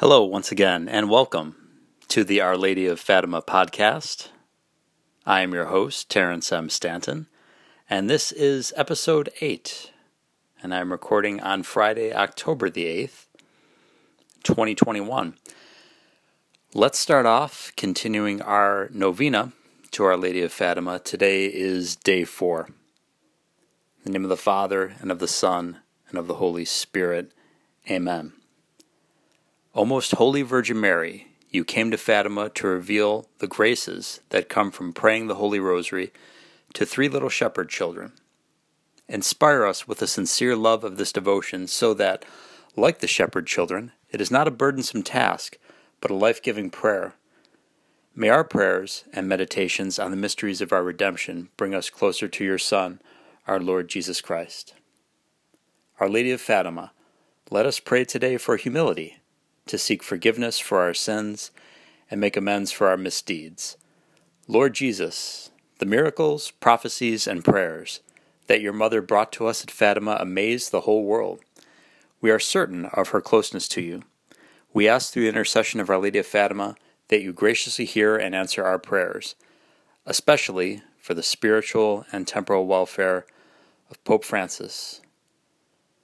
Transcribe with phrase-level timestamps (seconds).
[0.00, 1.56] Hello, once again, and welcome
[2.08, 4.28] to the Our Lady of Fatima podcast.
[5.24, 6.68] I am your host, Terrence M.
[6.68, 7.28] Stanton,
[7.88, 9.92] and this is episode 8,
[10.62, 13.24] and I'm recording on Friday, October the 8th,
[14.42, 15.38] 2021.
[16.74, 19.52] Let's start off continuing our novena
[19.92, 20.98] to Our Lady of Fatima.
[20.98, 22.66] Today is day 4.
[22.68, 22.74] In
[24.04, 25.78] the name of the Father, and of the Son,
[26.10, 27.32] and of the Holy Spirit.
[27.90, 28.34] Amen.
[29.76, 34.70] O most holy Virgin Mary, you came to Fatima to reveal the graces that come
[34.70, 36.14] from praying the Holy Rosary
[36.72, 38.12] to three little shepherd children.
[39.06, 42.24] Inspire us with a sincere love of this devotion so that,
[42.74, 45.58] like the shepherd children, it is not a burdensome task,
[46.00, 47.12] but a life giving prayer.
[48.14, 52.44] May our prayers and meditations on the mysteries of our redemption bring us closer to
[52.44, 52.98] your Son,
[53.46, 54.72] our Lord Jesus Christ.
[56.00, 56.92] Our Lady of Fatima,
[57.50, 59.18] let us pray today for humility
[59.66, 61.50] to seek forgiveness for our sins
[62.10, 63.76] and make amends for our misdeeds.
[64.48, 68.00] Lord Jesus, the miracles, prophecies, and prayers
[68.46, 71.40] that your mother brought to us at Fatima amazed the whole world.
[72.20, 74.02] We are certain of her closeness to you.
[74.72, 76.76] We ask through the intercession of Our Lady of Fatima
[77.08, 79.34] that you graciously hear and answer our prayers,
[80.04, 83.26] especially for the spiritual and temporal welfare
[83.90, 85.00] of Pope Francis.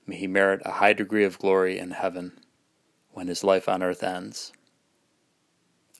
[0.06, 2.41] May he merit a high degree of glory in heaven
[3.23, 4.51] when his life on earth ends.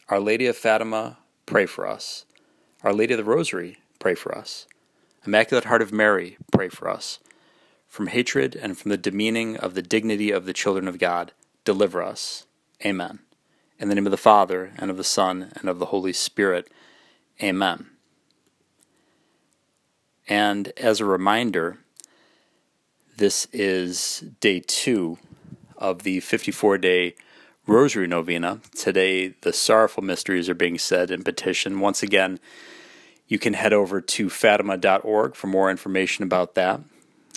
[0.09, 2.25] Our Lady of Fatima, pray for us.
[2.83, 4.67] Our Lady of the Rosary, pray for us.
[5.25, 7.21] Immaculate Heart of Mary, pray for us.
[7.87, 11.31] From hatred and from the demeaning of the dignity of the children of God,
[11.65, 12.47] deliver us.
[12.85, 13.21] Amen.
[13.79, 16.73] In the name of the Father, and of the Son, and of the Holy Spirit.
[17.41, 17.91] Amen.
[20.27, 21.79] And as a reminder,
[23.17, 25.19] this is day two
[25.83, 27.15] of the 54 day
[27.67, 28.61] Rosary Novena.
[28.75, 31.81] Today, the sorrowful mysteries are being said in petition.
[31.81, 32.41] Once again,
[33.27, 36.81] you can head over to fatima.org for more information about that.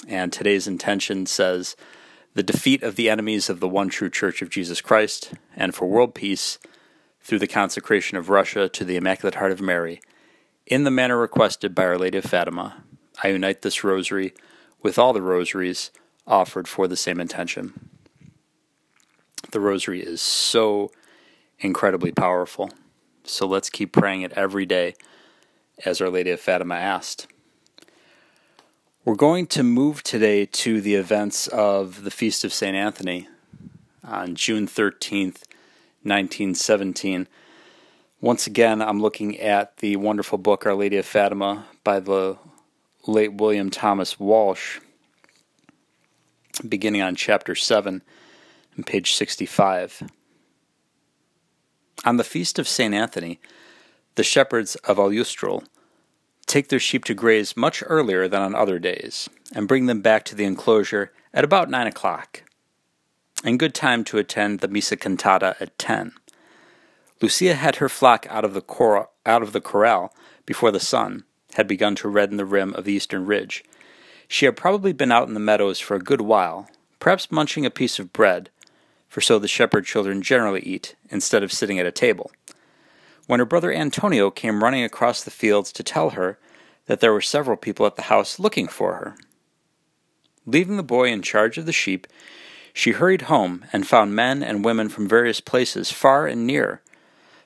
[0.07, 1.75] And today's intention says,
[2.35, 5.87] the defeat of the enemies of the one true Church of Jesus Christ, and for
[5.87, 6.59] world peace
[7.21, 10.01] through the consecration of Russia to the Immaculate Heart of Mary.
[10.67, 12.83] In the manner requested by Our Lady of Fatima,
[13.23, 14.33] I unite this rosary
[14.83, 15.91] with all the rosaries
[16.27, 17.89] offered for the same intention.
[19.51, 20.91] The rosary is so
[21.59, 22.69] incredibly powerful.
[23.23, 24.95] So let's keep praying it every day,
[25.85, 27.27] as Our Lady of Fatima asked.
[29.03, 32.75] We're going to move today to the events of the Feast of St.
[32.75, 33.27] Anthony
[34.03, 35.43] on June 13th,
[36.03, 37.27] 1917.
[38.21, 42.37] Once again, I'm looking at the wonderful book Our Lady of Fatima by the
[43.05, 44.79] late William Thomas Walsh,
[46.67, 48.01] beginning on chapter 7
[48.75, 50.03] and page 65.
[52.03, 52.93] On the feast of St.
[52.93, 53.39] Anthony,
[54.15, 55.65] the shepherds of Aljustrel
[56.45, 60.23] take their sheep to graze much earlier than on other days, and bring them back
[60.25, 62.43] to the enclosure at about nine o'clock,
[63.43, 66.13] in good time to attend the Missa Cantata at ten.
[67.21, 70.13] Lucia had her flock out of the cor- out of the corral
[70.45, 71.23] before the sun
[71.55, 73.63] had begun to redden the rim of the eastern ridge.
[74.27, 76.69] She had probably been out in the meadows for a good while,
[76.99, 78.49] perhaps munching a piece of bread,
[79.07, 82.31] for so the shepherd children generally eat, instead of sitting at a table.
[83.27, 86.37] When her brother Antonio came running across the fields to tell her
[86.85, 89.15] that there were several people at the house looking for her.
[90.45, 92.05] Leaving the boy in charge of the sheep,
[92.73, 96.81] she hurried home and found men and women from various places, far and near,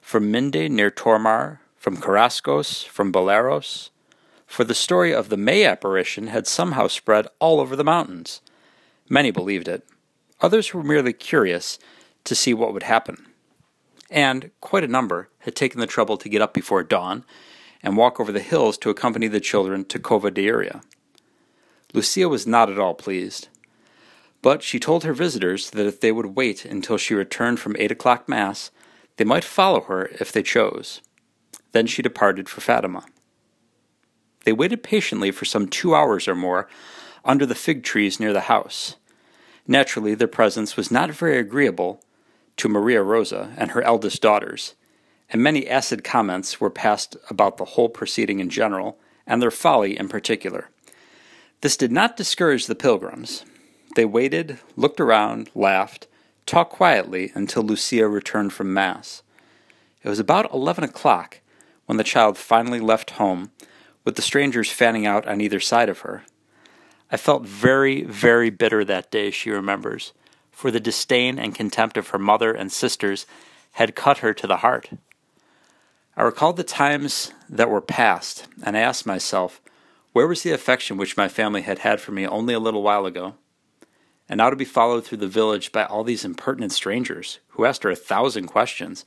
[0.02, 3.90] from Minde near Tomar, from Carrascos, from Baleros,
[4.46, 8.42] for the story of the May apparition had somehow spread all over the mountains.
[9.08, 9.88] Many believed it.
[10.42, 11.80] Others were merely curious
[12.24, 13.26] to see what would happen.
[14.10, 17.26] And quite a number had taken the trouble to get up before dawn
[17.84, 20.82] and walk over the hills to accompany the children to Cova de Iria.
[21.94, 23.48] Lucia was not at all pleased,
[24.42, 27.92] but she told her visitors that if they would wait until she returned from eight
[27.92, 28.72] o'clock Mass,
[29.18, 31.02] they might follow her if they chose.
[31.72, 33.06] Then she departed for Fatima.
[34.46, 36.68] They waited patiently for some two hours or more
[37.26, 38.96] under the fig trees near the house.
[39.72, 42.02] Naturally, their presence was not very agreeable
[42.58, 44.74] to Maria Rosa and her eldest daughters,
[45.30, 49.96] and many acid comments were passed about the whole proceeding in general, and their folly
[49.96, 50.72] in particular.
[51.62, 53.46] This did not discourage the pilgrims.
[53.96, 56.08] They waited, looked around, laughed,
[56.48, 59.22] talked quietly until Lucia returned from Mass.
[60.02, 61.42] It was about eleven o'clock
[61.86, 63.52] when the child finally left home,
[64.04, 66.24] with the strangers fanning out on either side of her.
[67.12, 70.14] I felt very, very bitter that day, she remembers,
[70.52, 73.26] for the disdain and contempt of her mother and sisters
[73.74, 74.90] had cut her to the heart.
[76.16, 79.62] I recalled the times that were past, and I asked myself,
[80.12, 83.06] where was the affection which my family had had for me only a little while
[83.06, 83.36] ago?
[84.28, 87.84] And now to be followed through the village by all these impertinent strangers, who asked
[87.84, 89.06] her a thousand questions.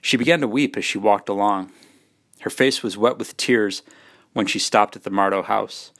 [0.00, 1.72] She began to weep as she walked along.
[2.40, 3.82] Her face was wet with tears
[4.32, 5.92] when she stopped at the Marto house.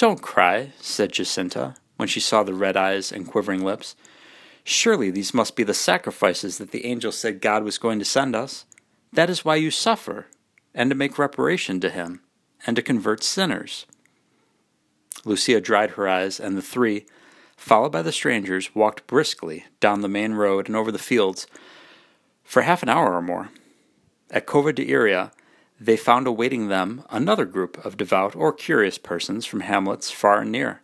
[0.00, 3.94] Don't cry, said Jacinta, when she saw the red eyes and quivering lips.
[4.64, 8.34] Surely these must be the sacrifices that the angel said God was going to send
[8.34, 8.64] us.
[9.12, 10.28] That is why you suffer,
[10.72, 12.22] and to make reparation to him,
[12.66, 13.84] and to convert sinners.
[15.26, 17.04] Lucia dried her eyes, and the three,
[17.58, 21.46] followed by the strangers, walked briskly down the main road and over the fields
[22.42, 23.50] for half an hour or more.
[24.30, 25.30] At Cova de Iria,
[25.80, 30.52] they found awaiting them another group of devout or curious persons from hamlets far and
[30.52, 30.82] near.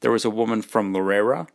[0.00, 1.48] There was a woman from Lorera,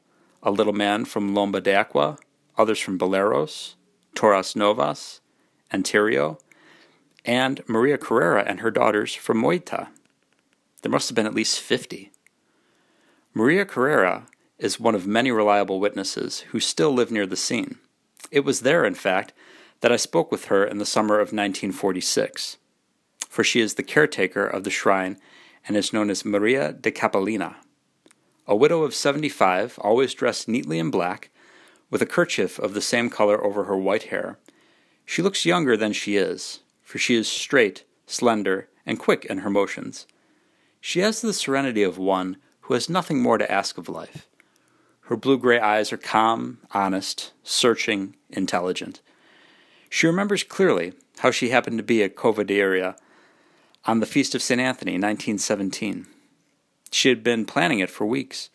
[0.44, 2.18] a little man from Lomba de Aqua,
[2.58, 3.76] others from Boleros,
[4.14, 5.22] Torres Novas,
[5.72, 6.40] Antirio,
[7.24, 9.88] and Maria Carreira and her daughters from Moita.
[10.82, 12.12] There must have been at least fifty.
[13.34, 14.26] Maria Carreira
[14.58, 17.78] is one of many reliable witnesses who still live near the scene.
[18.32, 19.32] It was there, in fact,
[19.82, 22.58] that I spoke with her in the summer of 1946,
[23.30, 25.18] for she is the caretaker of the shrine
[25.68, 27.56] and is known as Maria da Capelinha.
[28.48, 31.30] A widow of 75, always dressed neatly in black,
[31.90, 34.38] with a kerchief of the same color over her white hair,
[35.06, 39.50] she looks younger than she is, for she is straight, slender, and quick in her
[39.50, 40.06] motions.
[40.80, 44.28] She has the serenity of one who has nothing more to ask of life.
[45.02, 49.02] Her blue gray eyes are calm, honest, searching, intelligent.
[49.90, 52.96] She remembers clearly how she happened to be at Cova
[53.86, 54.62] on the Feast of St.
[54.62, 56.06] Anthony, 1917.
[56.92, 58.50] She had been planning it for weeks.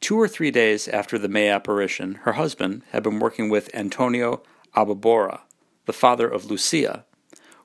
[0.00, 4.42] Two or three days after the May apparition, her husband had been working with Antonio
[4.74, 5.42] Abóbora,
[5.86, 7.04] the father of Lucia,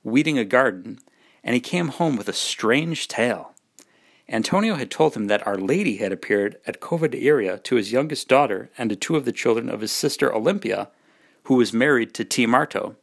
[0.04, 1.00] weeding a garden,
[1.44, 3.54] and he came home with a strange tale.
[4.30, 7.10] Antonio had told him that Our Lady had appeared at Cova
[7.64, 10.90] to his youngest daughter and to two of the children of his sister Olympia
[11.48, 12.98] who was married to Ti Marto.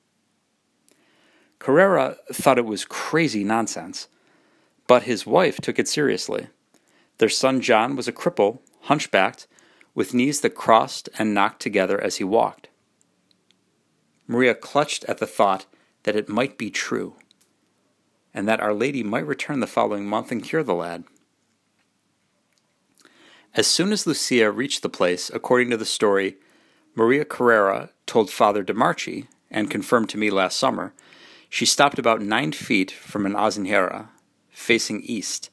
[1.59, 4.07] Carreira thought it was crazy nonsense,
[4.87, 6.49] but his wife took it seriously.
[7.17, 9.47] Their son John was a cripple, hunchbacked,
[9.95, 12.69] with knees that crossed and knocked together as he walked.
[14.27, 15.65] Maria clutched at the thought
[16.03, 17.17] that it might be true,
[18.35, 21.05] and that Our Lady might return the following month and cure the lad.
[23.55, 26.37] As soon as Lucia reached the place, according to the story,
[26.95, 30.93] Maria Carreira told Father DeMarchi, and confirmed to me last summer,
[31.49, 34.09] she stopped about nine feet from an azinheira,
[34.51, 35.51] facing east,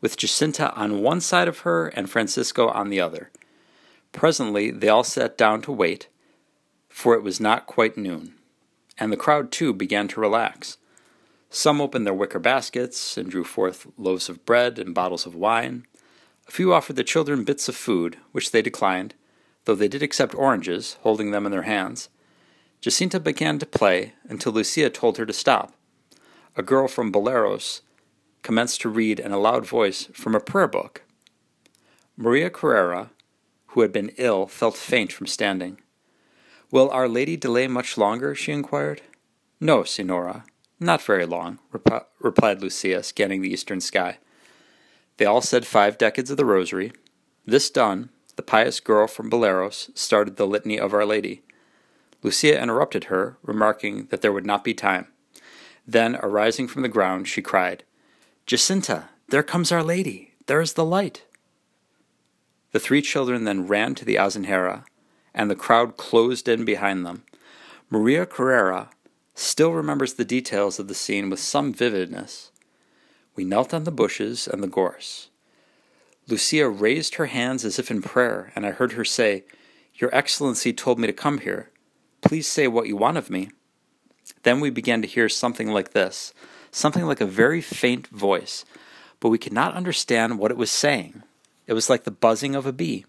[0.00, 3.30] with Jacinta on one side of her and Francisco on the other.
[4.12, 6.08] Presently they all sat down to wait,
[6.88, 8.34] for it was not quite noon,
[8.98, 10.78] and the crowd too began to relax.
[11.50, 15.86] Some opened their wicker baskets and drew forth loaves of bread and bottles of wine.
[16.46, 19.14] A few offered the children bits of food, which they declined,
[19.68, 22.08] though they did accept oranges, holding them in their hands.
[22.80, 25.74] Jacinta began to play until Lucia told her to stop.
[26.56, 27.82] A girl from Boleros
[28.40, 31.02] commenced to read in a loud voice from a prayer book.
[32.16, 33.10] Maria Carreira,
[33.66, 35.78] who had been ill, felt faint from standing.
[36.70, 38.34] Will Our Lady delay much longer?
[38.34, 39.02] she inquired.
[39.60, 40.44] No, Signora,
[40.80, 44.16] not very long, rep- replied Lucia, scanning the eastern sky.
[45.18, 46.92] They all said five decades of the rosary.
[47.44, 51.42] This done, the pious girl from Boleros started the litany of Our Lady.
[52.22, 55.08] Lucia interrupted her, remarking that there would not be time.
[55.88, 57.82] Then, arising from the ground, she cried,
[58.46, 60.34] Jacinta, there comes Our Lady!
[60.46, 61.24] There is the light!
[62.70, 64.84] The three children then ran to the Azinheira,
[65.34, 67.24] and the crowd closed in behind them.
[67.90, 68.90] Maria Carreira
[69.34, 72.52] still remembers the details of the scene with some vividness.
[73.34, 75.28] We knelt on the bushes and the gorse.
[76.28, 79.44] Lucia raised her hands as if in prayer, and I heard her say,
[79.94, 81.70] Your Excellency told me to come here.
[82.20, 83.50] Please say what you want of me.
[84.42, 86.34] Then we began to hear something like this,
[86.70, 88.66] something like a very faint voice,
[89.20, 91.22] but we could not understand what it was saying.
[91.66, 93.06] It was like the buzzing of a bee.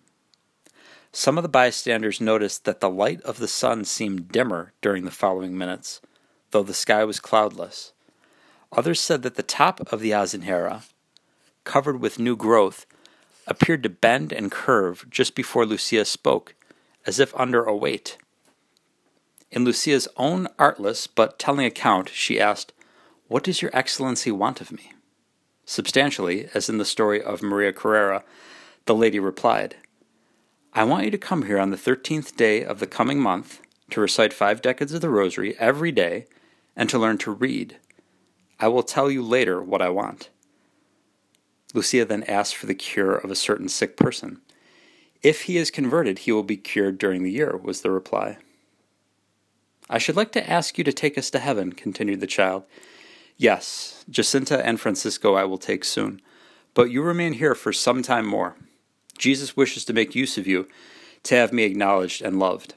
[1.11, 5.11] Some of the bystanders noticed that the light of the sun seemed dimmer during the
[5.11, 5.99] following minutes,
[6.51, 7.91] though the sky was cloudless.
[8.71, 10.83] Others said that the top of the Azinheira,
[11.65, 12.85] covered with new growth,
[13.49, 16.55] appeared to bend and curve just before Lucia spoke,
[17.05, 18.17] as if under a weight.
[19.51, 22.71] In Lucia's own artless but telling account, she asked,
[23.27, 24.93] What does your Excellency want of me?
[25.65, 28.23] Substantially, as in the story of Maria Carreira,
[28.85, 29.75] the lady replied,
[30.73, 34.01] I want you to come here on the thirteenth day of the coming month to
[34.01, 36.27] recite five decades of the Rosary every day
[36.75, 37.77] and to learn to read.
[38.59, 40.29] I will tell you later what I want.
[41.73, 44.41] Lucia then asked for the cure of a certain sick person.
[45.21, 48.37] If he is converted, he will be cured during the year, was the reply.
[49.89, 52.63] I should like to ask you to take us to heaven, continued the child.
[53.37, 56.21] Yes, Jacinta and Francisco I will take soon,
[56.73, 58.55] but you remain here for some time more.
[59.17, 60.67] Jesus wishes to make use of you,
[61.23, 62.75] to have me acknowledged and loved.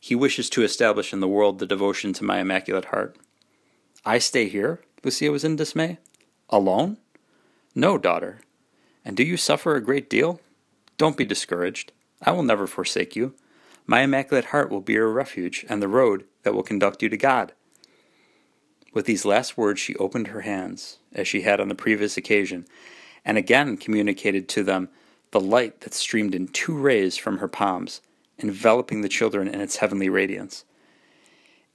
[0.00, 3.16] He wishes to establish in the world the devotion to my Immaculate Heart.
[4.04, 4.80] I stay here?
[5.02, 5.98] Lucia was in dismay.
[6.50, 6.98] Alone?
[7.78, 8.40] No, daughter.
[9.04, 10.40] And do you suffer a great deal?
[10.96, 11.92] Don't be discouraged.
[12.20, 13.34] I will never forsake you.
[13.86, 17.16] My Immaculate Heart will be your refuge and the road that will conduct you to
[17.16, 17.52] God.
[18.92, 22.66] With these last words, she opened her hands, as she had on the previous occasion,
[23.24, 24.88] and again communicated to them
[25.30, 28.00] the light that streamed in two rays from her palms,
[28.40, 30.64] enveloping the children in its heavenly radiance.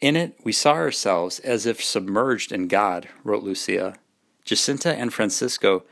[0.02, 3.96] In it, we saw ourselves as if submerged in God, wrote Lucia,
[4.44, 5.84] Jacinta and Francisco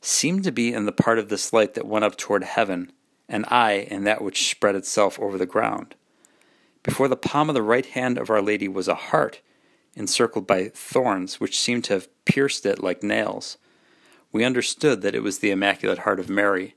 [0.00, 2.92] seemed to be in the part of this light that went up toward heaven,
[3.28, 5.94] and I in that which spread itself over the ground.
[6.82, 9.40] Before the palm of the right hand of Our Lady was a heart,
[9.94, 13.58] encircled by thorns which seemed to have pierced it like nails.
[14.32, 16.76] We understood that it was the Immaculate Heart of Mary,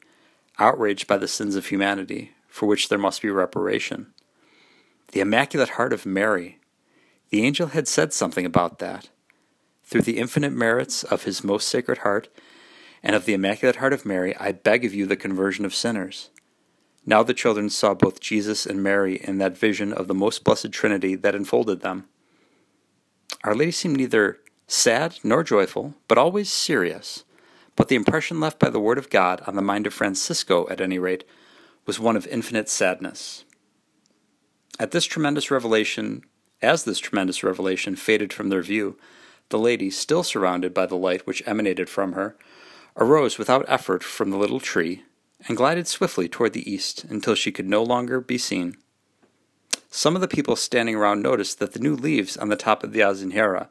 [0.59, 4.13] outraged by the sins of humanity, for which there must be reparation.
[5.11, 6.59] The Immaculate Heart of Mary.
[7.29, 9.09] The angel had said something about that.
[9.91, 12.29] Through the infinite merits of his most sacred heart
[13.03, 16.29] and of the Immaculate Heart of Mary, I beg of you the conversion of sinners.
[17.05, 20.71] Now the children saw both Jesus and Mary in that vision of the most blessed
[20.71, 22.05] Trinity that enfolded them.
[23.43, 27.25] Our Lady seemed neither sad nor joyful, but always serious.
[27.75, 30.79] But the impression left by the Word of God on the mind of Francisco, at
[30.79, 31.25] any rate,
[31.85, 33.43] was one of infinite sadness.
[34.79, 36.23] At this tremendous revelation,
[36.61, 38.97] as this tremendous revelation faded from their view,
[39.51, 42.35] the lady, still surrounded by the light which emanated from her,
[42.97, 45.03] arose without effort from the little tree
[45.47, 48.75] and glided swiftly toward the east until she could no longer be seen.
[49.89, 52.93] Some of the people standing around noticed that the new leaves on the top of
[52.93, 53.69] the azinheira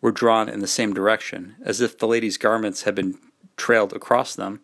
[0.00, 3.18] were drawn in the same direction, as if the lady's garments had been
[3.56, 4.60] trailed across them,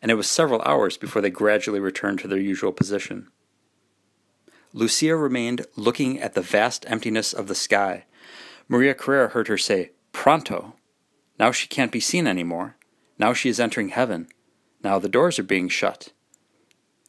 [0.00, 3.28] and it was several hours before they gradually returned to their usual position.
[4.72, 8.04] Lucia remained looking at the vast emptiness of the sky.
[8.68, 10.74] Maria Carreira heard her say, Pronto!
[11.38, 12.76] Now she can't be seen any more.
[13.18, 14.28] Now she is entering heaven.
[14.82, 16.08] Now the doors are being shut.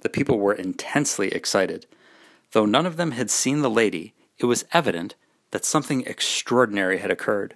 [0.01, 1.87] The people were intensely excited.
[2.51, 5.15] Though none of them had seen the lady, it was evident
[5.51, 7.55] that something extraordinary had occurred.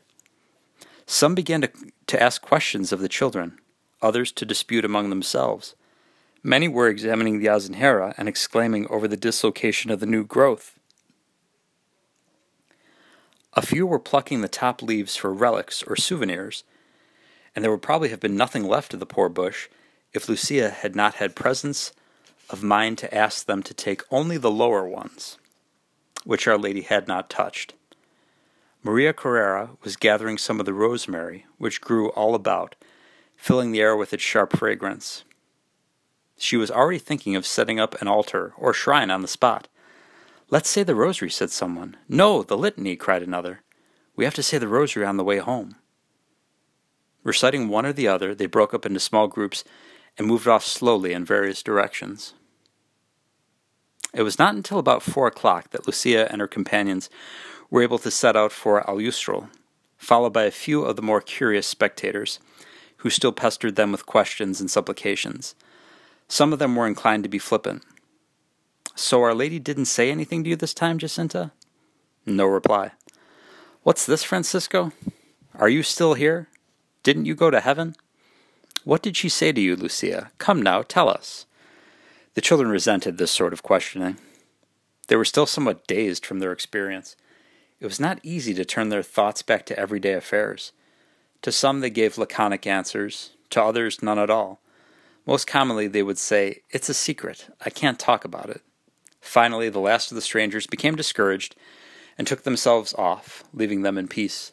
[1.06, 1.72] Some began to,
[2.08, 3.60] to ask questions of the children,
[4.02, 5.76] others to dispute among themselves.
[6.42, 10.80] Many were examining the azinheira and exclaiming over the dislocation of the new growth.
[13.54, 16.64] A few were plucking the top leaves for relics or souvenirs,
[17.54, 19.68] and there would probably have been nothing left of the poor bush
[20.14, 21.92] if Lucia had not had presence
[22.50, 25.38] of mind to ask them to take only the lower ones,
[26.24, 27.74] which Our Lady had not touched.
[28.84, 32.76] Maria Carreira was gathering some of the rosemary, which grew all about,
[33.36, 35.24] filling the air with its sharp fragrance.
[36.38, 39.68] She was already thinking of setting up an altar or shrine on the spot.
[40.52, 41.96] Let's say the rosary, said someone.
[42.10, 43.62] No, the litany, cried another.
[44.18, 45.76] We have to say the rosary on the way home.
[47.24, 49.64] Reciting one or the other, they broke up into small groups
[50.18, 52.34] and moved off slowly in various directions.
[54.14, 57.10] It was not until about four o'clock that Lucia and her companions
[57.70, 59.48] were able to set out for Aljustrel,
[59.98, 62.40] followed by a few of the more curious spectators,
[62.98, 65.56] who still pestered them with questions and supplications.
[66.28, 67.84] Some of them were inclined to be flippant.
[69.02, 71.52] So Our Lady didn't say anything to you this time, Jacinta?
[72.24, 72.92] No reply.
[73.82, 74.92] What's this, Francisco?
[75.56, 76.50] Are you still here?
[77.02, 77.96] Didn't you go to heaven?
[78.84, 80.30] What did she say to you, Lucia?
[80.38, 81.48] Come now, tell us.
[82.36, 84.18] The children resented this sort of questioning.
[85.08, 87.16] They were still somewhat dazed from their experience.
[87.80, 90.74] It was not easy to turn their thoughts back to everyday affairs.
[91.42, 94.62] To some they gave laconic answers, to others none at all.
[95.26, 97.48] Most commonly they would say, It's a secret.
[97.66, 98.62] I can't talk about it.
[99.22, 101.56] Finally, the last of the strangers became discouraged
[102.18, 104.52] and took themselves off, leaving them in peace.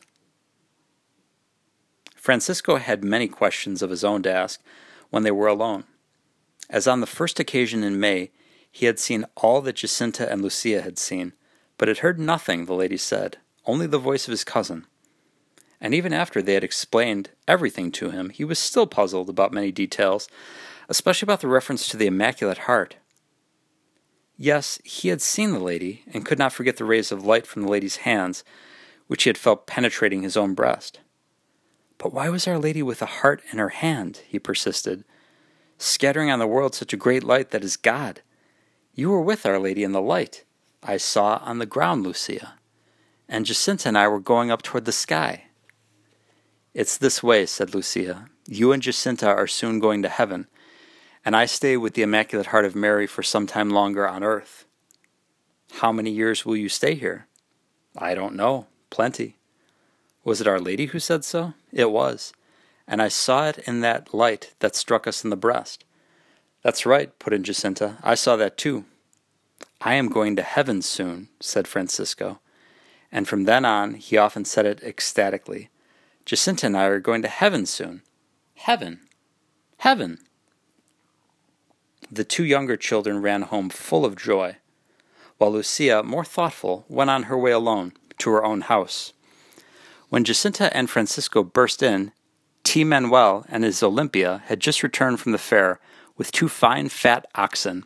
[2.14, 4.62] Francisco had many questions of his own to ask
[5.10, 5.84] when they were alone.
[6.68, 8.30] As on the first occasion in May,
[8.70, 11.32] he had seen all that Jacinta and Lucia had seen,
[11.78, 14.86] but had heard nothing, the lady said, only the voice of his cousin.
[15.80, 19.72] And even after they had explained everything to him, he was still puzzled about many
[19.72, 20.28] details,
[20.88, 22.96] especially about the reference to the Immaculate Heart.
[24.40, 27.62] Yes, he had seen the lady, and could not forget the rays of light from
[27.62, 28.44] the lady's hands,
[29.08, 31.00] which he had felt penetrating his own breast.
[31.98, 34.22] But why was Our Lady with a heart in her hand?
[34.28, 35.04] he persisted,
[35.76, 38.22] scattering on the world such a great light that is God.
[38.94, 40.44] You were with Our Lady in the light
[40.84, 42.54] I saw on the ground, Lucia,
[43.28, 45.46] and Jacinta and I were going up toward the sky.
[46.72, 48.26] It's this way, said Lucia.
[48.46, 50.46] You and Jacinta are soon going to heaven,
[51.28, 54.64] and I stay with the Immaculate Heart of Mary for some time longer on earth.
[55.72, 57.26] How many years will you stay here?
[57.98, 58.66] I don't know.
[58.88, 59.36] Plenty.
[60.24, 61.52] Was it Our Lady who said so?
[61.70, 62.32] It was.
[62.86, 65.84] And I saw it in that light that struck us in the breast.
[66.62, 67.98] That's right, put in Jacinta.
[68.02, 68.86] I saw that too.
[69.82, 72.40] I am going to heaven soon, said Francisco.
[73.12, 75.68] And from then on, he often said it ecstatically.
[76.24, 78.00] Jacinta and I are going to heaven soon.
[78.54, 79.00] Heaven!
[79.76, 80.20] Heaven!
[82.10, 84.56] The two younger children ran home full of joy,
[85.36, 89.12] while Lucia, more thoughtful, went on her way alone to her own house.
[90.08, 92.12] When Jacinta and Francisco burst in,
[92.64, 95.80] Ti Manuel and his Olympia had just returned from the fair
[96.16, 97.84] with two fine fat oxen,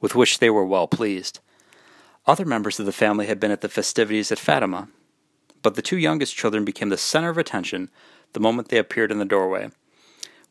[0.00, 1.38] with which they were well pleased.
[2.26, 4.88] Other members of the family had been at the festivities at Fatima,
[5.62, 7.90] but the two youngest children became the center of attention
[8.32, 9.70] the moment they appeared in the doorway.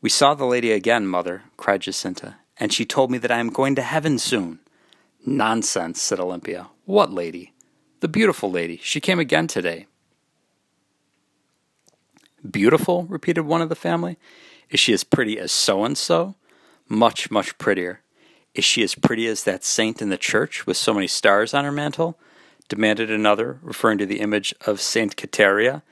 [0.00, 3.48] We saw the lady again, mother, cried Jacinta, and she told me that I am
[3.48, 4.60] going to heaven soon.
[5.26, 6.68] Nonsense, said Olympia.
[6.84, 7.52] What lady?
[7.98, 8.78] The beautiful lady.
[8.80, 9.88] She came again today.
[12.48, 13.02] Beautiful?
[13.02, 14.16] repeated one of the family.
[14.70, 16.36] Is she as pretty as so and so?
[16.88, 18.00] Much, much prettier.
[18.54, 21.64] Is she as pretty as that saint in the church with so many stars on
[21.64, 22.16] her mantle?
[22.68, 25.82] demanded another, referring to the image of Saint Quiteria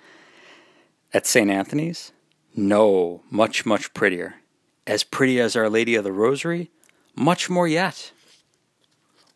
[1.13, 1.51] at St.
[1.51, 2.13] Anthony's.
[2.55, 4.40] No, much, much prettier.
[4.87, 6.71] As pretty as Our Lady of the Rosary?
[7.15, 8.13] Much more yet.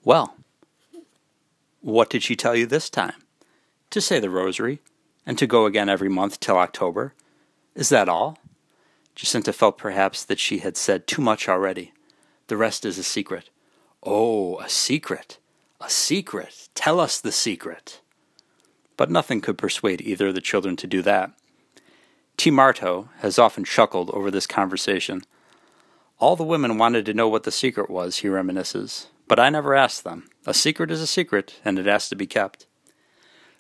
[0.03, 0.37] Well,
[1.81, 3.23] what did she tell you this time?
[3.91, 4.81] To say the Rosary,
[5.27, 7.15] and to go again every month till October.
[7.75, 8.39] Is that all?
[9.15, 11.93] Jacinta felt perhaps that she had said too much already.
[12.49, 13.51] The rest is a secret.
[14.03, 15.39] Oh, a secret!
[15.81, 16.69] A secret!
[16.75, 18.01] Tell us the secret!
[18.97, 21.33] But nothing could persuade either of the children to do that.
[22.37, 25.23] Ti Marto has often chuckled over this conversation.
[26.19, 29.75] All the women wanted to know what the secret was, he reminisces, but I never
[29.75, 30.29] asked them.
[30.47, 32.67] A secret is a secret, and it has to be kept.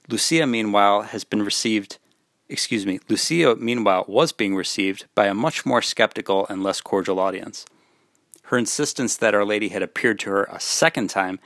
[0.08, 1.98] Lucia, meanwhile, has been received,
[2.48, 7.18] excuse me, Lucia, meanwhile, was being received by a much more skeptical and less cordial
[7.18, 7.66] audience.
[8.44, 11.40] Her insistence that Our Lady had appeared to her a second time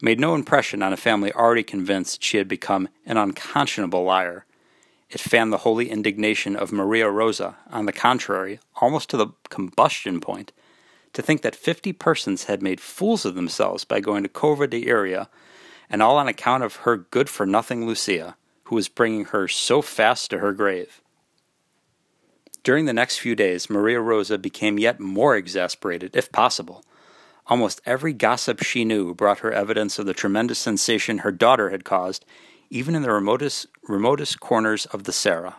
[0.00, 4.44] made no impression on a family already convinced she had become an unconscionable liar.
[5.10, 10.20] It fanned the holy indignation of Maria Rosa, on the contrary, almost to the combustion
[10.20, 10.52] point,
[11.12, 14.88] to think that fifty persons had made fools of themselves by going to Cova de
[14.88, 15.28] Iria
[15.88, 19.82] and all on account of her good for nothing Lucia, who was bringing her so
[19.82, 21.00] fast to her grave.
[22.62, 26.82] During the next few days, Maria Rosa became yet more exasperated, if possible.
[27.46, 31.84] Almost every gossip she knew brought her evidence of the tremendous sensation her daughter had
[31.84, 32.24] caused,
[32.74, 35.56] even in the remotest, remotest corners of the Serra.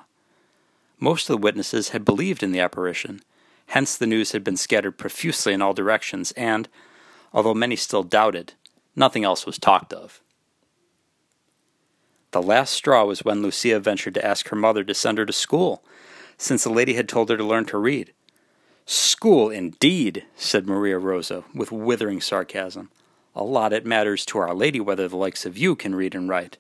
[0.99, 3.21] Most of the witnesses had believed in the apparition,
[3.67, 6.67] hence the news had been scattered profusely in all directions, and,
[7.33, 8.53] although many still doubted,
[8.95, 10.21] Nothing else was talked of.
[12.31, 15.33] The last straw was when Lucia ventured to ask her mother to send her to
[15.33, 15.83] school,
[16.37, 18.13] since the lady had told her to learn to read.
[18.85, 22.89] School, indeed, said Maria Rosa, with withering sarcasm.
[23.35, 26.29] A lot it matters to Our Lady whether the likes of you can read and
[26.29, 26.57] write.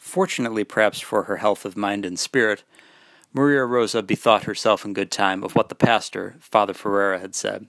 [0.00, 2.64] Fortunately, perhaps for her health of mind and spirit,
[3.32, 7.68] Maria Rosa bethought herself in good time of what the pastor, Father Ferreira, had said.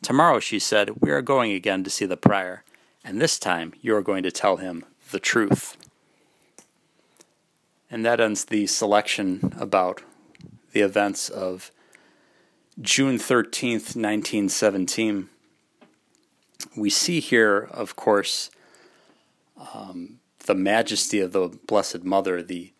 [0.00, 2.64] Tomorrow, she said, we are going again to see the prior
[3.04, 5.76] and this time you are going to tell him the truth.
[7.90, 10.02] And that ends the selection about
[10.72, 11.72] the events of
[12.80, 15.28] June 13th, 1917.
[16.76, 18.50] We see here, of course,
[19.74, 22.42] um, the majesty of the Blessed Mother.
[22.42, 22.72] The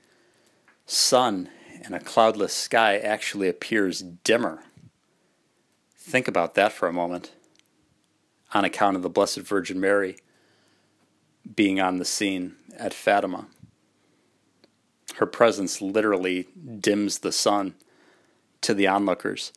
[0.86, 1.48] sun
[1.84, 4.62] in a cloudless sky actually appears dimmer.
[5.96, 7.32] Think about that for a moment
[8.52, 10.16] on account of the Blessed Virgin Mary
[11.54, 13.46] being on the scene at Fatima.
[15.16, 17.74] Her presence literally dims the sun
[18.62, 19.52] to the onlookers.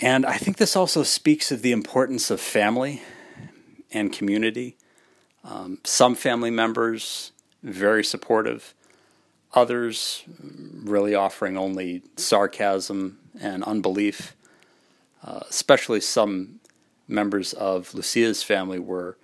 [0.00, 3.02] And I think this also speaks of the importance of family
[3.92, 4.76] and community.
[5.44, 8.74] Um, some family members very supportive,
[9.54, 10.22] others
[10.82, 14.36] really offering only sarcasm and unbelief,
[15.24, 16.60] uh, especially some
[17.08, 19.16] members of Lucia's family were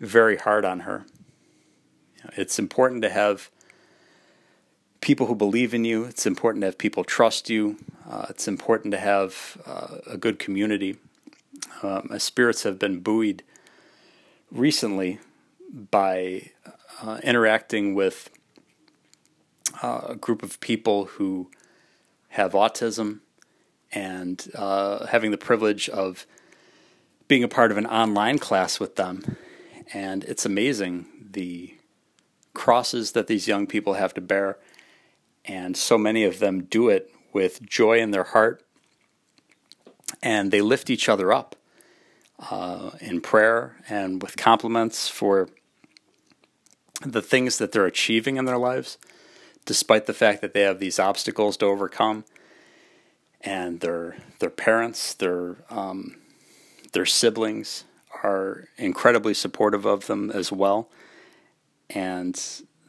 [0.00, 1.04] very hard on her.
[2.36, 3.50] It's important to have
[5.00, 6.04] people who believe in you.
[6.04, 7.76] It's important to have people trust you.
[8.08, 10.96] Uh, it's important to have uh, a good community.
[11.82, 13.42] Uh, my spirits have been buoyed
[14.50, 15.18] recently
[15.74, 16.50] by
[17.02, 18.30] uh, interacting with
[19.82, 21.50] uh, a group of people who
[22.28, 23.20] have autism
[23.92, 26.26] and uh, having the privilege of
[27.26, 29.36] being a part of an online class with them.
[29.92, 31.74] And it's amazing the
[32.54, 34.58] crosses that these young people have to bear.
[35.44, 38.64] And so many of them do it with joy in their heart.
[40.22, 41.56] And they lift each other up
[42.50, 45.48] uh, in prayer and with compliments for
[47.04, 48.98] the things that they're achieving in their lives,
[49.64, 52.24] despite the fact that they have these obstacles to overcome.
[53.40, 56.16] And their their parents, their um,
[56.92, 57.84] their siblings
[58.22, 60.88] are incredibly supportive of them as well,
[61.90, 62.40] and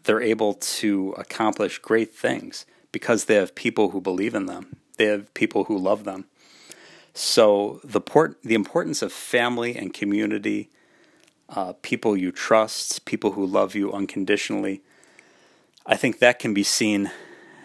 [0.06, 4.78] they're able to accomplish great things because they have people who believe in them.
[4.98, 6.26] They have people who love them.
[7.14, 10.70] So the port, the importance of family and community,
[11.50, 14.82] uh, people you trust, people who love you unconditionally,
[15.86, 17.12] I think that can be seen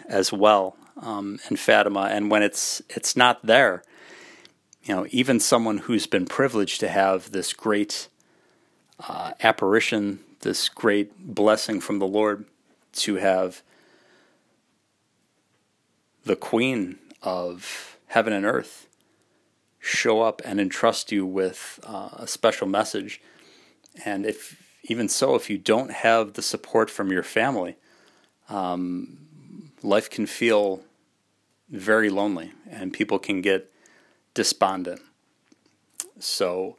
[0.07, 2.09] as well um, in Fatima.
[2.11, 3.83] And when it's it's not there,
[4.83, 8.07] you know, even someone who's been privileged to have this great
[9.07, 12.45] uh, apparition, this great blessing from the Lord,
[12.93, 13.61] to have
[16.23, 18.87] the Queen of heaven and earth
[19.79, 23.21] show up and entrust you with uh, a special message.
[24.05, 27.77] And if even so, if you don't have the support from your family,
[28.49, 29.17] um,
[29.83, 30.81] life can feel
[31.69, 33.71] very lonely and people can get
[34.33, 35.01] despondent.
[36.19, 36.77] So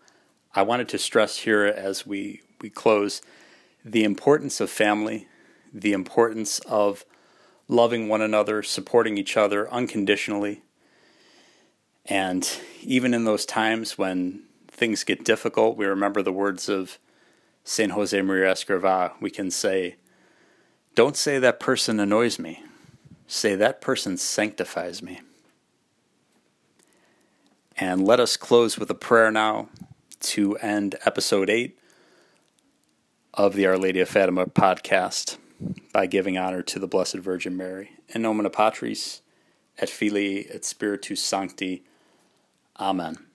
[0.55, 3.23] I wanted to stress here as we, we close
[3.85, 5.27] the importance of family,
[5.73, 7.05] the importance of
[7.69, 10.63] loving one another, supporting each other unconditionally,
[12.07, 14.43] and even in those times when
[14.73, 16.99] things get difficult, we remember the words of
[17.65, 17.93] St.
[17.93, 19.13] Josemaría Escrivá.
[19.21, 19.97] We can say,
[20.95, 22.65] Don't say that person annoys me.
[23.27, 25.21] Say that person sanctifies me.
[27.77, 29.69] And let us close with a prayer now
[30.21, 31.79] to end episode 8
[33.35, 35.39] of the Our Lady of Fatima podcast
[35.93, 37.93] by giving honor to the Blessed Virgin Mary.
[38.09, 39.23] In nomine Patris
[39.79, 41.83] et Filii et Spiritus Sancti.
[42.79, 43.32] Amen.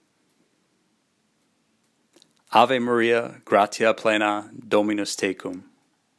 [2.53, 5.63] Ave Maria, gratia plena, Dominus tecum.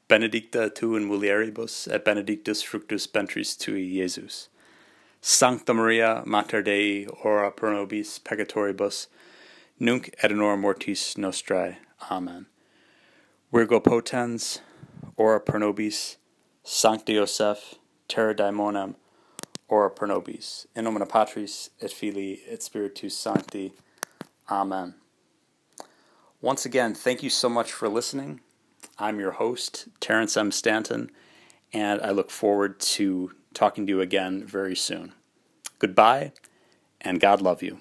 [0.08, 4.48] Benedicta tu in mulieribus, et benedictus fructus ventris tui, Iesus.
[5.22, 9.06] Sancta Maria, Mater Dei, ora pro nobis peccatoribus,
[9.80, 11.78] nunc et in hora mortis nostrae.
[12.10, 12.44] Amen.
[13.50, 14.60] Virgo potens,
[15.16, 16.18] ora pro nobis,
[16.62, 18.96] Sancti Joseph, terror daemonum,
[19.70, 20.66] ora pro nobis.
[20.76, 23.72] In nomine Patris et Filii et Spiritus Sancti.
[24.50, 24.94] Amen.
[26.40, 28.38] Once again, thank you so much for listening.
[28.96, 30.52] I'm your host, Terrence M.
[30.52, 31.10] Stanton,
[31.72, 35.14] and I look forward to talking to you again very soon.
[35.80, 36.30] Goodbye,
[37.00, 37.78] and God love you.